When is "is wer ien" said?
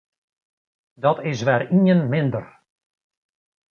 1.29-2.09